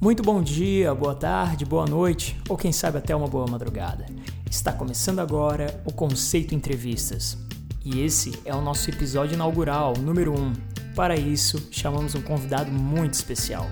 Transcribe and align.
Muito 0.00 0.22
bom 0.22 0.40
dia, 0.40 0.94
boa 0.94 1.12
tarde, 1.12 1.64
boa 1.64 1.84
noite 1.84 2.40
ou 2.48 2.56
quem 2.56 2.70
sabe 2.70 2.98
até 2.98 3.16
uma 3.16 3.26
boa 3.26 3.48
madrugada. 3.48 4.06
Está 4.48 4.72
começando 4.72 5.18
agora 5.18 5.82
o 5.84 5.92
Conceito 5.92 6.54
Entrevistas. 6.54 7.36
E 7.84 8.00
esse 8.02 8.38
é 8.44 8.54
o 8.54 8.60
nosso 8.60 8.88
episódio 8.88 9.34
inaugural, 9.34 9.94
número 9.98 10.32
1. 10.38 10.52
Para 10.94 11.16
isso, 11.16 11.66
chamamos 11.72 12.14
um 12.14 12.22
convidado 12.22 12.70
muito 12.70 13.14
especial. 13.14 13.66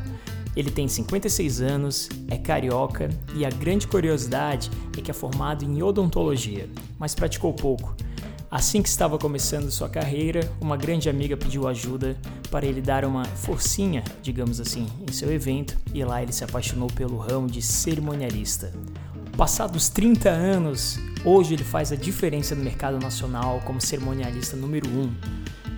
Ele 0.57 0.69
tem 0.69 0.89
56 0.89 1.61
anos, 1.61 2.09
é 2.27 2.37
carioca 2.37 3.09
e 3.37 3.47
a 3.47 3.49
grande 3.49 3.87
curiosidade 3.87 4.69
é 4.99 5.01
que 5.01 5.13
é 5.13 5.15
formado 5.15 5.65
em 5.65 5.81
odontologia, 5.81 6.69
mas 6.99 7.15
praticou 7.15 7.55
pouco. 7.55 7.95
Assim 8.51 8.81
que 8.81 8.89
estava 8.89 9.19
começando 9.19 9.71
sua 9.73 9.89
carreira, 9.89 10.49
uma 10.61 10.77
grande 10.77 11.11
amiga 11.11 11.37
pediu 11.37 11.67
ajuda 11.67 12.17
para 12.49 12.65
ele 12.65 12.81
dar 12.81 13.05
uma 13.05 13.25
forcinha, 13.25 14.05
digamos 14.23 14.61
assim, 14.61 14.87
em 15.07 15.13
seu 15.13 15.33
evento 15.33 15.77
e 15.93 16.05
lá 16.05 16.23
ele 16.23 16.33
se 16.33 16.45
apaixonou 16.45 16.89
pelo 16.89 17.19
ramo 17.19 17.49
de 17.49 17.61
cerimonialista. 17.61 18.73
Passados 19.37 19.89
30 19.89 20.31
anos, 20.31 20.97
hoje 21.25 21.55
ele 21.55 21.65
faz 21.65 21.91
a 21.91 21.97
diferença 21.97 22.55
no 22.55 22.63
mercado 22.63 23.01
nacional 23.01 23.61
como 23.65 23.81
cerimonialista 23.81 24.57
número 24.57 24.89
1. 24.89 25.13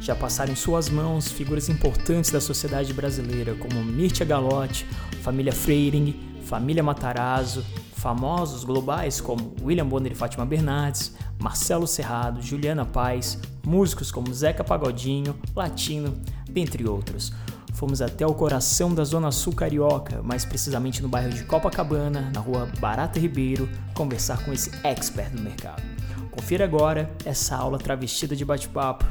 Já 0.00 0.14
passaram 0.14 0.52
em 0.52 0.56
suas 0.56 0.90
mãos 0.90 1.32
figuras 1.32 1.70
importantes 1.70 2.30
da 2.30 2.40
sociedade 2.40 2.92
brasileira 2.92 3.54
como 3.54 3.82
Mirtia 3.82 4.26
Galotti, 4.26 4.86
família 5.22 5.52
Freiring, 5.52 6.14
família 6.44 6.82
Matarazzo, 6.82 7.64
famosos 7.98 8.64
globais 8.64 9.20
como 9.20 9.54
William 9.62 9.86
Bonner 9.86 10.12
e 10.12 10.14
Fátima 10.14 10.46
Bernardes, 10.46 11.14
Marcelo 11.38 11.86
Serrado, 11.86 12.40
Juliana 12.40 12.86
Paz, 12.86 13.38
músicos 13.66 14.10
como 14.12 14.32
Zeca 14.32 14.62
Pagodinho, 14.62 15.36
Latino, 15.54 16.14
dentre 16.48 16.88
outros. 16.88 17.32
Fomos 17.74 18.00
até 18.00 18.26
o 18.26 18.34
coração 18.34 18.94
da 18.94 19.04
Zona 19.04 19.30
Sul 19.30 19.52
Carioca, 19.52 20.22
mais 20.22 20.44
precisamente 20.44 21.02
no 21.02 21.08
bairro 21.08 21.30
de 21.30 21.44
Copacabana, 21.44 22.30
na 22.34 22.40
rua 22.40 22.68
Barata 22.80 23.20
Ribeiro, 23.20 23.68
conversar 23.94 24.44
com 24.44 24.52
esse 24.52 24.70
expert 24.84 25.30
do 25.30 25.42
mercado. 25.42 25.82
Confira 26.30 26.64
agora 26.64 27.12
essa 27.24 27.56
aula 27.56 27.78
travestida 27.78 28.34
de 28.34 28.44
bate-papo. 28.44 29.04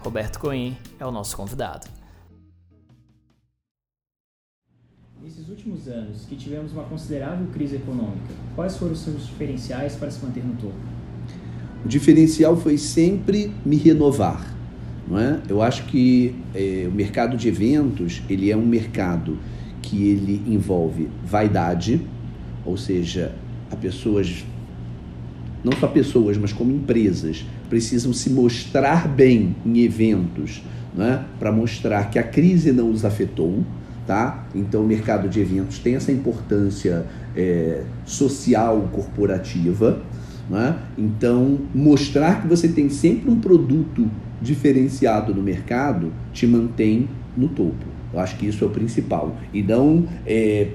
Roberto 0.00 0.38
Cohen 0.38 0.78
é 0.98 1.04
o 1.04 1.10
nosso 1.10 1.36
convidado. 1.36 1.99
Nesses 5.22 5.50
últimos 5.50 5.86
anos, 5.86 6.24
que 6.26 6.34
tivemos 6.34 6.72
uma 6.72 6.84
considerável 6.84 7.46
crise 7.52 7.76
econômica, 7.76 8.32
quais 8.56 8.78
foram 8.78 8.92
os 8.92 9.00
seus 9.00 9.26
diferenciais 9.26 9.94
para 9.94 10.10
se 10.10 10.24
manter 10.24 10.42
no 10.42 10.54
topo? 10.54 10.72
O 11.84 11.88
diferencial 11.88 12.56
foi 12.56 12.78
sempre 12.78 13.52
me 13.62 13.76
renovar. 13.76 14.56
Não 15.06 15.18
é? 15.18 15.38
Eu 15.46 15.60
acho 15.60 15.84
que 15.84 16.34
é, 16.54 16.86
o 16.88 16.90
mercado 16.92 17.36
de 17.36 17.48
eventos 17.48 18.22
ele 18.30 18.50
é 18.50 18.56
um 18.56 18.64
mercado 18.64 19.36
que 19.82 20.08
ele 20.08 20.42
envolve 20.46 21.10
vaidade, 21.22 22.00
ou 22.64 22.78
seja, 22.78 23.34
a 23.70 23.76
pessoas, 23.76 24.42
não 25.62 25.72
só 25.72 25.86
pessoas, 25.86 26.38
mas 26.38 26.50
como 26.50 26.72
empresas, 26.72 27.44
precisam 27.68 28.14
se 28.14 28.30
mostrar 28.30 29.06
bem 29.06 29.54
em 29.66 29.80
eventos, 29.80 30.62
é? 30.98 31.22
para 31.38 31.52
mostrar 31.52 32.08
que 32.08 32.18
a 32.18 32.22
crise 32.22 32.72
não 32.72 32.90
os 32.90 33.04
afetou. 33.04 33.62
Tá? 34.06 34.44
Então, 34.54 34.82
o 34.82 34.86
mercado 34.86 35.28
de 35.28 35.40
eventos 35.40 35.78
tem 35.78 35.94
essa 35.94 36.10
importância 36.10 37.06
é, 37.36 37.84
social 38.04 38.88
corporativa. 38.92 40.00
Né? 40.48 40.76
Então, 40.98 41.60
mostrar 41.74 42.42
que 42.42 42.48
você 42.48 42.66
tem 42.68 42.88
sempre 42.88 43.30
um 43.30 43.38
produto 43.38 44.10
diferenciado 44.42 45.34
no 45.34 45.42
mercado 45.42 46.12
te 46.32 46.46
mantém 46.46 47.08
no 47.36 47.48
topo. 47.48 47.86
Eu 48.12 48.18
acho 48.18 48.36
que 48.36 48.46
isso 48.46 48.64
é 48.64 48.66
o 48.66 48.70
principal. 48.70 49.36
E 49.52 49.62
não 49.62 50.04
é, 50.26 50.68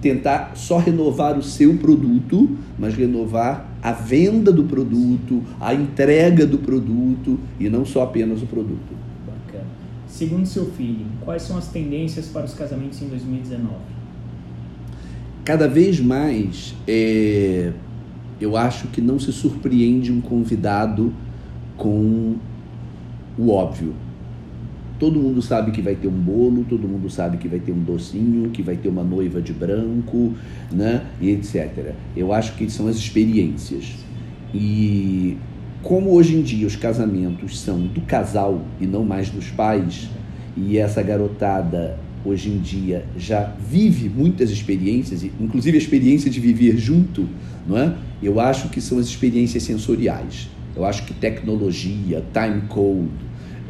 tentar 0.00 0.52
só 0.54 0.78
renovar 0.78 1.36
o 1.36 1.42
seu 1.42 1.76
produto, 1.76 2.56
mas 2.78 2.94
renovar 2.94 3.68
a 3.82 3.92
venda 3.92 4.52
do 4.52 4.64
produto, 4.64 5.42
a 5.60 5.74
entrega 5.74 6.46
do 6.46 6.58
produto 6.58 7.38
e 7.58 7.68
não 7.68 7.84
só 7.84 8.02
apenas 8.02 8.42
o 8.42 8.46
produto. 8.46 9.05
Segundo 10.06 10.46
seu 10.46 10.66
feeling, 10.72 11.08
quais 11.24 11.42
são 11.42 11.58
as 11.58 11.68
tendências 11.68 12.26
para 12.28 12.44
os 12.44 12.54
casamentos 12.54 13.02
em 13.02 13.08
2019? 13.08 13.74
Cada 15.44 15.68
vez 15.68 16.00
mais 16.00 16.74
é, 16.86 17.72
eu 18.40 18.56
acho 18.56 18.88
que 18.88 19.00
não 19.00 19.18
se 19.18 19.32
surpreende 19.32 20.12
um 20.12 20.20
convidado 20.20 21.12
com 21.76 22.36
o 23.38 23.50
óbvio. 23.50 23.94
Todo 24.98 25.20
mundo 25.20 25.42
sabe 25.42 25.72
que 25.72 25.82
vai 25.82 25.94
ter 25.94 26.08
um 26.08 26.18
bolo, 26.18 26.64
todo 26.64 26.88
mundo 26.88 27.10
sabe 27.10 27.36
que 27.36 27.46
vai 27.48 27.60
ter 27.60 27.72
um 27.72 27.82
docinho, 27.82 28.50
que 28.50 28.62
vai 28.62 28.76
ter 28.76 28.88
uma 28.88 29.04
noiva 29.04 29.42
de 29.42 29.52
branco, 29.52 30.32
né? 30.72 31.04
E 31.20 31.30
etc. 31.30 31.94
Eu 32.16 32.32
acho 32.32 32.54
que 32.56 32.70
são 32.70 32.88
as 32.88 32.96
experiências. 32.96 33.94
E 34.54 35.36
como 35.86 36.10
hoje 36.10 36.34
em 36.34 36.42
dia 36.42 36.66
os 36.66 36.74
casamentos 36.74 37.60
são 37.60 37.78
do 37.78 38.00
casal 38.00 38.60
e 38.80 38.86
não 38.86 39.04
mais 39.04 39.30
dos 39.30 39.50
pais, 39.50 40.08
e 40.56 40.78
essa 40.78 41.00
garotada 41.00 41.96
hoje 42.24 42.50
em 42.50 42.58
dia 42.58 43.04
já 43.16 43.54
vive 43.70 44.08
muitas 44.08 44.50
experiências, 44.50 45.22
inclusive 45.22 45.78
a 45.78 45.80
experiência 45.80 46.28
de 46.28 46.40
viver 46.40 46.76
junto, 46.76 47.28
não 47.64 47.78
é? 47.78 47.94
Eu 48.20 48.40
acho 48.40 48.68
que 48.68 48.80
são 48.80 48.98
as 48.98 49.06
experiências 49.06 49.62
sensoriais. 49.62 50.48
Eu 50.74 50.84
acho 50.84 51.06
que 51.06 51.14
tecnologia, 51.14 52.20
time 52.32 52.62
code, 52.62 53.08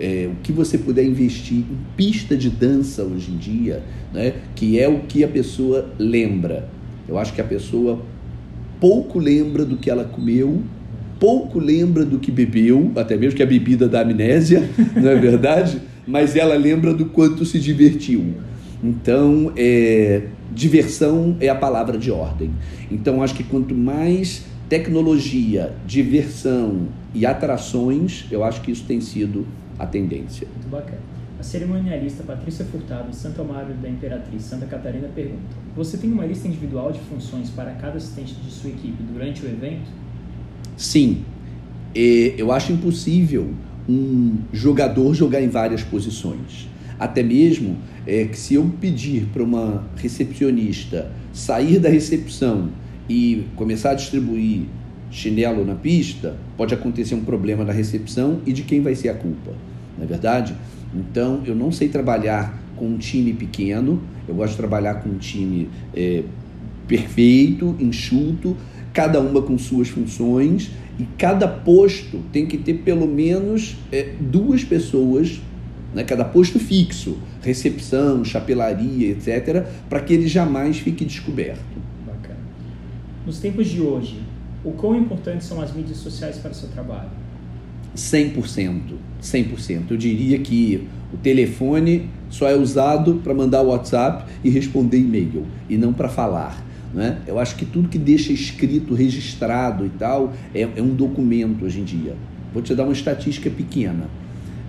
é, 0.00 0.26
o 0.32 0.36
que 0.42 0.52
você 0.52 0.78
puder 0.78 1.04
investir 1.04 1.58
em 1.58 1.78
pista 1.98 2.34
de 2.34 2.48
dança 2.48 3.02
hoje 3.02 3.30
em 3.30 3.36
dia, 3.36 3.82
né, 4.14 4.32
que 4.54 4.80
é 4.80 4.88
o 4.88 5.00
que 5.00 5.22
a 5.22 5.28
pessoa 5.28 5.90
lembra. 5.98 6.66
Eu 7.06 7.18
acho 7.18 7.34
que 7.34 7.42
a 7.42 7.44
pessoa 7.44 8.00
pouco 8.80 9.18
lembra 9.18 9.66
do 9.66 9.76
que 9.76 9.90
ela 9.90 10.04
comeu, 10.04 10.62
pouco 11.18 11.58
lembra 11.58 12.04
do 12.04 12.18
que 12.18 12.30
bebeu, 12.30 12.92
até 12.96 13.16
mesmo 13.16 13.36
que 13.36 13.42
a 13.42 13.46
bebida 13.46 13.88
da 13.88 14.00
amnésia, 14.00 14.68
não 14.94 15.10
é 15.10 15.16
verdade? 15.16 15.80
Mas 16.06 16.36
ela 16.36 16.54
lembra 16.56 16.94
do 16.94 17.06
quanto 17.06 17.44
se 17.44 17.58
divertiu. 17.58 18.34
Então, 18.82 19.52
é, 19.56 20.22
diversão 20.52 21.36
é 21.40 21.48
a 21.48 21.54
palavra 21.54 21.98
de 21.98 22.10
ordem. 22.10 22.50
Então, 22.90 23.22
acho 23.22 23.34
que 23.34 23.42
quanto 23.42 23.74
mais 23.74 24.44
tecnologia, 24.68 25.72
diversão 25.86 26.88
e 27.14 27.24
atrações, 27.24 28.26
eu 28.30 28.44
acho 28.44 28.60
que 28.60 28.70
isso 28.70 28.84
tem 28.84 29.00
sido 29.00 29.46
a 29.78 29.86
tendência. 29.86 30.46
Muito 30.54 30.70
bacana. 30.70 31.00
A 31.38 31.42
cerimonialista 31.42 32.22
Patrícia 32.22 32.64
Furtado, 32.64 33.14
Santo 33.14 33.42
Amaro 33.42 33.74
da 33.74 33.88
Imperatriz 33.88 34.42
Santa 34.42 34.64
Catarina, 34.66 35.08
pergunta: 35.14 35.54
Você 35.76 35.98
tem 35.98 36.10
uma 36.10 36.24
lista 36.24 36.48
individual 36.48 36.90
de 36.90 36.98
funções 37.00 37.50
para 37.50 37.72
cada 37.72 37.98
assistente 37.98 38.34
de 38.34 38.50
sua 38.50 38.70
equipe 38.70 39.02
durante 39.02 39.44
o 39.44 39.46
evento? 39.46 39.90
Sim. 40.76 41.22
Eu 41.94 42.52
acho 42.52 42.72
impossível 42.72 43.54
um 43.88 44.38
jogador 44.52 45.14
jogar 45.14 45.40
em 45.40 45.48
várias 45.48 45.82
posições. 45.82 46.68
Até 46.98 47.22
mesmo 47.22 47.76
é, 48.06 48.24
que 48.24 48.38
se 48.38 48.54
eu 48.54 48.70
pedir 48.80 49.26
para 49.32 49.42
uma 49.42 49.84
recepcionista 49.96 51.10
sair 51.32 51.78
da 51.78 51.88
recepção 51.88 52.70
e 53.08 53.44
começar 53.54 53.90
a 53.90 53.94
distribuir 53.94 54.62
chinelo 55.10 55.64
na 55.64 55.74
pista, 55.74 56.36
pode 56.56 56.74
acontecer 56.74 57.14
um 57.14 57.24
problema 57.24 57.64
na 57.64 57.72
recepção 57.72 58.40
e 58.44 58.52
de 58.52 58.62
quem 58.62 58.80
vai 58.80 58.94
ser 58.94 59.08
a 59.08 59.14
culpa, 59.14 59.52
não 59.96 60.04
é 60.04 60.06
verdade? 60.06 60.54
Então, 60.94 61.42
eu 61.46 61.54
não 61.54 61.70
sei 61.70 61.88
trabalhar 61.88 62.58
com 62.76 62.86
um 62.86 62.98
time 62.98 63.32
pequeno, 63.32 64.02
eu 64.26 64.34
gosto 64.34 64.52
de 64.52 64.58
trabalhar 64.58 64.94
com 64.96 65.10
um 65.10 65.18
time 65.18 65.68
é, 65.94 66.22
perfeito, 66.88 67.76
enxuto, 67.78 68.56
cada 68.96 69.20
uma 69.20 69.42
com 69.42 69.58
suas 69.58 69.90
funções 69.90 70.70
e 70.98 71.04
cada 71.18 71.46
posto 71.46 72.22
tem 72.32 72.46
que 72.46 72.56
ter 72.56 72.78
pelo 72.78 73.06
menos 73.06 73.76
é, 73.92 74.14
duas 74.18 74.64
pessoas, 74.64 75.38
né, 75.94 76.02
cada 76.02 76.24
posto 76.24 76.58
fixo, 76.58 77.18
recepção, 77.42 78.24
chapelaria, 78.24 79.10
etc., 79.10 79.66
para 79.86 80.00
que 80.00 80.14
ele 80.14 80.26
jamais 80.26 80.78
fique 80.78 81.04
descoberto. 81.04 81.60
Bacana. 82.06 82.38
Nos 83.26 83.38
tempos 83.38 83.68
de 83.68 83.82
hoje, 83.82 84.18
o 84.64 84.70
quão 84.70 84.96
importantes 84.96 85.46
são 85.46 85.60
as 85.60 85.74
mídias 85.74 85.98
sociais 85.98 86.38
para 86.38 86.52
o 86.52 86.54
seu 86.54 86.70
trabalho? 86.70 87.10
100%. 87.94 88.80
100%. 89.22 89.90
Eu 89.90 89.96
diria 89.98 90.38
que 90.38 90.88
o 91.12 91.18
telefone 91.18 92.08
só 92.30 92.48
é 92.48 92.56
usado 92.56 93.16
para 93.22 93.34
mandar 93.34 93.60
WhatsApp 93.60 94.24
e 94.42 94.48
responder 94.48 95.00
e-mail, 95.00 95.44
e 95.68 95.76
não 95.76 95.92
para 95.92 96.08
falar. 96.08 96.64
Né? 96.94 97.18
Eu 97.26 97.38
acho 97.38 97.56
que 97.56 97.64
tudo 97.64 97.88
que 97.88 97.98
deixa 97.98 98.32
escrito, 98.32 98.94
registrado 98.94 99.84
e 99.84 99.90
tal, 99.90 100.32
é, 100.54 100.62
é 100.62 100.82
um 100.82 100.94
documento 100.94 101.64
hoje 101.64 101.80
em 101.80 101.84
dia. 101.84 102.16
Vou 102.52 102.62
te 102.62 102.74
dar 102.74 102.84
uma 102.84 102.92
estatística 102.92 103.50
pequena. 103.50 104.08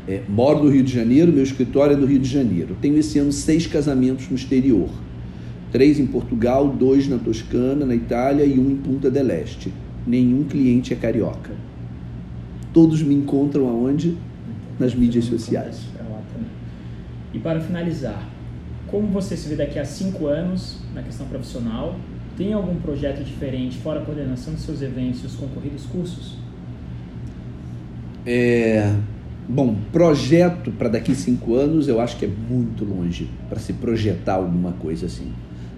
É, 0.08 0.22
moro 0.28 0.64
no 0.64 0.70
Rio 0.70 0.84
de 0.84 0.94
Janeiro, 0.94 1.32
meu 1.32 1.44
escritório 1.44 1.94
é 1.94 1.96
do 1.96 2.06
Rio 2.06 2.20
de 2.20 2.30
Janeiro. 2.30 2.76
Tenho 2.82 2.98
esse 2.98 3.20
ano 3.20 3.32
seis 3.32 3.68
casamentos 3.68 4.30
no 4.30 4.36
exterior. 4.36 4.90
Três 5.72 6.00
em 6.00 6.06
Portugal, 6.06 6.70
dois 6.70 7.08
na 7.08 7.18
Toscana, 7.18 7.86
na 7.86 7.96
Itália 7.96 8.46
e 8.46 8.58
um 8.58 8.72
em 8.72 8.78
Punta 8.78 9.12
del 9.12 9.30
Este 9.32 9.72
nenhum 10.08 10.46
cliente 10.46 10.94
é 10.94 10.96
carioca. 10.96 11.52
Todos 12.74 13.04
me 13.04 13.14
encontram 13.14 13.68
aonde? 13.68 14.18
Nas 14.80 14.96
mídias 14.96 15.26
sociais. 15.26 15.82
E 17.34 17.40
para 17.40 17.60
finalizar, 17.60 18.26
como 18.90 19.08
você 19.08 19.36
se 19.36 19.50
vê 19.50 19.56
daqui 19.56 19.80
a 19.80 19.86
cinco 19.86 20.28
anos 20.28 20.78
na 20.94 21.02
questão 21.02 21.28
profissional? 21.28 21.96
Tem 22.38 22.54
algum 22.54 22.76
projeto 22.76 23.24
diferente, 23.24 23.78
fora 23.78 24.00
a 24.00 24.06
coordenação 24.06 24.54
dos 24.54 24.64
seus 24.64 24.82
eventos 24.82 25.24
e 25.24 25.26
os 25.26 25.36
concorridos 25.36 25.86
cursos? 25.86 26.36
É, 28.26 28.94
bom, 29.48 29.76
projeto 29.92 30.72
para 30.72 30.90
daqui 30.90 31.16
cinco 31.16 31.56
anos 31.56 31.88
eu 31.88 32.00
acho 32.00 32.18
que 32.18 32.26
é 32.26 32.28
muito 32.28 32.86
longe 32.86 33.30
para 33.50 33.60
se 33.60 33.74
projetar 33.74 34.36
alguma 34.36 34.74
coisa 34.74 35.06
assim. 35.06 35.32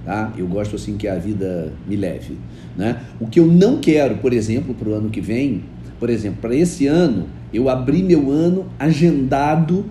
Tá? 0.05 0.33
Eu 0.37 0.47
gosto 0.47 0.75
assim 0.75 0.97
que 0.97 1.07
a 1.07 1.15
vida 1.15 1.71
me 1.87 1.95
leve. 1.95 2.37
Né? 2.75 3.01
O 3.19 3.27
que 3.27 3.39
eu 3.39 3.45
não 3.45 3.77
quero, 3.77 4.17
por 4.17 4.33
exemplo, 4.33 4.73
para 4.73 4.89
o 4.89 4.93
ano 4.93 5.09
que 5.09 5.21
vem, 5.21 5.63
por 5.99 6.09
exemplo, 6.09 6.39
para 6.41 6.55
esse 6.55 6.87
ano, 6.87 7.27
eu 7.53 7.69
abri 7.69 8.01
meu 8.01 8.31
ano 8.31 8.65
agendado 8.79 9.85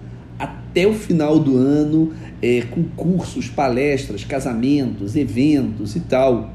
até 0.78 0.86
o 0.86 0.92
final 0.92 1.40
do 1.40 1.56
ano 1.56 2.12
é, 2.40 2.62
com 2.70 2.84
cursos, 2.94 3.48
palestras, 3.48 4.25
casamentos, 4.25 5.16
eventos 5.16 5.96
e 5.96 6.00
tal. 6.00 6.52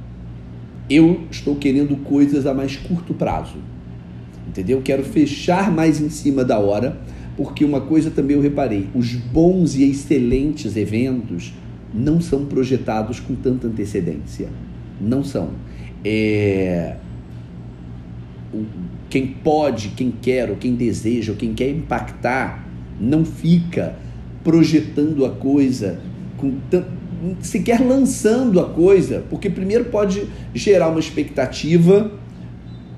Eu 0.89 1.23
estou 1.29 1.57
querendo 1.57 1.97
coisas 1.97 2.45
a 2.45 2.53
mais 2.53 2.77
curto 2.77 3.13
prazo. 3.13 3.57
Entendeu? 4.47 4.81
Quero 4.81 5.03
fechar 5.03 5.69
mais 5.69 5.99
em 5.99 6.09
cima 6.09 6.45
da 6.45 6.57
hora, 6.57 6.97
porque 7.35 7.65
uma 7.65 7.81
coisa 7.81 8.09
também 8.09 8.37
eu 8.37 8.41
reparei: 8.41 8.87
os 8.95 9.13
bons 9.13 9.75
e 9.75 9.83
excelentes 9.83 10.77
eventos 10.77 11.53
não 11.93 12.21
são 12.21 12.45
projetados 12.45 13.19
com 13.19 13.35
tanta 13.35 13.67
antecedência. 13.67 14.47
Não 15.01 15.21
são. 15.21 15.49
É... 16.05 16.95
Quem 19.09 19.27
pode, 19.27 19.89
quem 19.89 20.11
quer, 20.11 20.49
ou 20.49 20.55
quem 20.55 20.75
deseja, 20.75 21.33
ou 21.33 21.37
quem 21.37 21.53
quer 21.53 21.69
impactar, 21.69 22.65
não 22.99 23.25
fica 23.25 23.95
projetando 24.43 25.25
a 25.25 25.29
coisa 25.29 25.99
com 26.37 26.57
sequer 27.39 27.79
lançando 27.79 28.59
a 28.59 28.65
coisa, 28.65 29.23
porque 29.29 29.49
primeiro 29.49 29.85
pode 29.85 30.27
gerar 30.53 30.89
uma 30.89 30.99
expectativa 30.99 32.11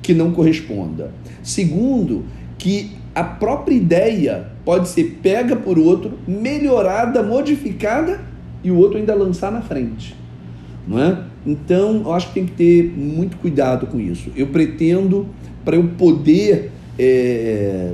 que 0.02 0.14
não 0.14 0.32
corresponda. 0.32 1.12
Segundo, 1.44 2.26
que 2.58 2.92
a 3.14 3.24
própria 3.24 3.76
ideia 3.76 4.48
pode 4.64 4.90
ser 4.90 5.20
pega 5.22 5.56
por 5.56 5.78
outro, 5.78 6.18
melhorada, 6.28 7.22
modificada 7.22 8.20
e 8.64 8.72
o 8.72 8.78
outro 8.78 8.98
ainda 8.98 9.14
lançar 9.14 9.52
na 9.52 9.62
frente. 9.62 10.16
Não 10.88 11.00
é? 11.00 11.24
Então, 11.46 12.02
eu 12.06 12.14
acho 12.14 12.30
que 12.30 12.34
tem 12.34 12.46
que 12.46 12.54
ter 12.54 12.94
muito 12.98 13.38
cuidado 13.38 13.86
com 13.88 14.00
isso. 14.00 14.32
Eu 14.36 14.48
pretendo, 14.48 15.28
para 15.64 15.76
eu 15.76 15.88
poder 15.90 16.72
é, 16.98 17.94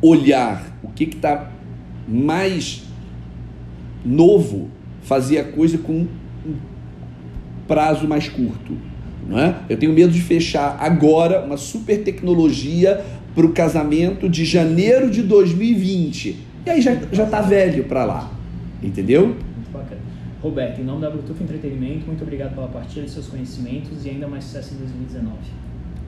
olhar 0.00 0.78
o 0.82 0.88
que 0.88 1.04
está 1.04 1.50
mais 2.08 2.84
novo, 4.04 4.70
fazer 5.02 5.38
a 5.38 5.44
coisa 5.44 5.76
com 5.78 5.92
um 5.92 6.56
prazo 7.66 8.08
mais 8.08 8.28
curto. 8.28 8.74
Não 9.28 9.38
é? 9.38 9.56
Eu 9.68 9.76
tenho 9.76 9.92
medo 9.92 10.10
de 10.10 10.20
fechar 10.20 10.78
agora 10.80 11.44
uma 11.44 11.58
super 11.58 12.02
tecnologia 12.02 13.04
para 13.34 13.44
o 13.44 13.52
casamento 13.52 14.28
de 14.28 14.44
janeiro 14.44 15.10
de 15.10 15.22
2020. 15.22 16.36
E 16.64 16.70
aí 16.70 16.80
já 16.80 16.94
está 16.94 17.42
velho 17.42 17.84
para 17.84 18.04
lá. 18.04 18.32
Entendeu? 18.82 19.26
Muito 19.26 19.70
bacana. 19.72 20.00
Roberto, 20.40 20.80
em 20.80 20.84
nome 20.84 21.02
da 21.02 21.10
Bluetooth 21.10 21.42
Entretenimento, 21.42 22.06
muito 22.06 22.22
obrigado 22.22 22.54
pela 22.54 22.68
partilha 22.68 23.04
de 23.04 23.10
seus 23.10 23.26
conhecimentos 23.26 24.06
e 24.06 24.10
ainda 24.10 24.28
mais 24.28 24.44
sucesso 24.44 24.74
em 24.74 24.78
2019. 24.78 25.36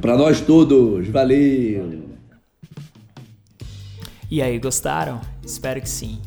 Para 0.00 0.16
nós 0.16 0.40
todos, 0.40 1.08
valeu. 1.08 1.82
valeu. 1.82 2.10
E 4.30 4.40
aí, 4.40 4.58
gostaram? 4.58 5.20
Espero 5.50 5.80
que 5.80 5.88
sim. 5.88 6.20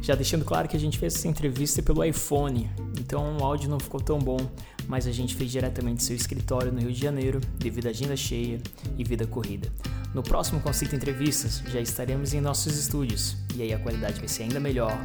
Já 0.00 0.14
deixando 0.14 0.44
claro 0.44 0.68
que 0.68 0.76
a 0.76 0.80
gente 0.80 0.98
fez 0.98 1.16
essa 1.16 1.26
entrevista 1.26 1.82
pelo 1.82 2.04
iPhone, 2.04 2.70
então 2.98 3.36
o 3.36 3.44
áudio 3.44 3.68
não 3.68 3.80
ficou 3.80 4.00
tão 4.00 4.20
bom, 4.20 4.38
mas 4.86 5.06
a 5.06 5.10
gente 5.10 5.34
fez 5.34 5.50
diretamente 5.50 5.96
do 5.96 6.02
seu 6.04 6.14
escritório 6.14 6.72
no 6.72 6.80
Rio 6.80 6.92
de 6.92 7.00
Janeiro, 7.00 7.40
devido 7.58 7.88
à 7.88 7.90
agenda 7.90 8.16
cheia 8.16 8.60
e 8.96 9.02
vida 9.02 9.26
corrida. 9.26 9.68
No 10.14 10.22
próximo 10.22 10.60
Conceito 10.60 10.94
Entrevistas, 10.94 11.60
já 11.66 11.80
estaremos 11.80 12.32
em 12.32 12.40
nossos 12.40 12.78
estúdios, 12.78 13.36
e 13.56 13.62
aí 13.62 13.72
a 13.74 13.78
qualidade 13.80 14.20
vai 14.20 14.28
ser 14.28 14.44
ainda 14.44 14.60
melhor, 14.60 14.96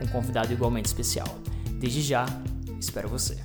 com 0.00 0.06
um 0.06 0.08
convidado 0.08 0.52
igualmente 0.52 0.86
especial. 0.86 1.38
Desde 1.78 2.02
já, 2.02 2.26
espero 2.80 3.08
você. 3.08 3.38